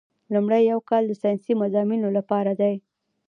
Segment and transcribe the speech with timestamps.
[0.33, 2.75] لومړی یو کال د ساینسي مضامینو لپاره دی.